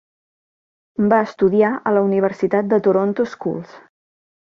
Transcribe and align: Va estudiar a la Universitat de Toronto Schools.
Va 1.11 1.19
estudiar 1.25 1.69
a 1.89 1.93
la 1.97 2.03
Universitat 2.07 2.71
de 2.73 2.79
Toronto 2.89 3.27
Schools. 3.35 3.77